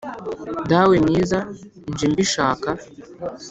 [0.69, 1.39] dawe mwiza
[1.91, 2.69] nje mbishaka